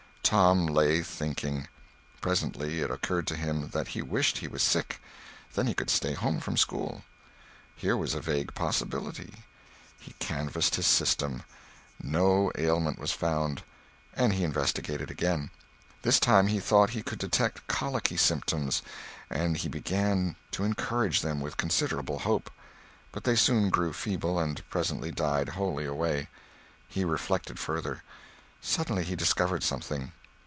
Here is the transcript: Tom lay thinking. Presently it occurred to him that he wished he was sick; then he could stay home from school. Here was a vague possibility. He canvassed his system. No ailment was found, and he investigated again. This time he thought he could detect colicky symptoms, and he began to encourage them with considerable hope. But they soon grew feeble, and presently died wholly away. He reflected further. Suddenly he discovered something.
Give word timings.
Tom 0.23 0.65
lay 0.65 1.01
thinking. 1.03 1.67
Presently 2.21 2.79
it 2.79 2.89
occurred 2.89 3.27
to 3.27 3.35
him 3.35 3.67
that 3.71 3.89
he 3.89 4.01
wished 4.01 4.37
he 4.37 4.47
was 4.47 4.63
sick; 4.63 5.01
then 5.55 5.67
he 5.67 5.73
could 5.73 5.89
stay 5.89 6.13
home 6.13 6.39
from 6.39 6.55
school. 6.55 7.03
Here 7.75 7.97
was 7.97 8.13
a 8.13 8.21
vague 8.21 8.55
possibility. 8.55 9.43
He 9.99 10.13
canvassed 10.19 10.75
his 10.75 10.87
system. 10.87 11.43
No 12.01 12.49
ailment 12.57 12.97
was 12.97 13.11
found, 13.11 13.63
and 14.13 14.31
he 14.31 14.45
investigated 14.45 15.11
again. 15.11 15.51
This 16.01 16.17
time 16.17 16.47
he 16.47 16.61
thought 16.61 16.91
he 16.91 17.03
could 17.03 17.19
detect 17.19 17.67
colicky 17.67 18.15
symptoms, 18.15 18.81
and 19.29 19.57
he 19.57 19.67
began 19.67 20.37
to 20.51 20.63
encourage 20.63 21.19
them 21.19 21.41
with 21.41 21.57
considerable 21.57 22.19
hope. 22.19 22.49
But 23.11 23.25
they 23.25 23.35
soon 23.35 23.69
grew 23.69 23.91
feeble, 23.91 24.39
and 24.39 24.63
presently 24.69 25.11
died 25.11 25.49
wholly 25.49 25.83
away. 25.83 26.29
He 26.87 27.03
reflected 27.03 27.59
further. 27.59 28.01
Suddenly 28.61 29.03
he 29.03 29.15
discovered 29.17 29.61
something. 29.61 30.13